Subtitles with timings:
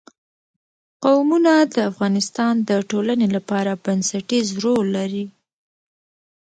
[1.03, 5.25] قومونه د افغانستان د ټولنې لپاره بنسټيز رول لري.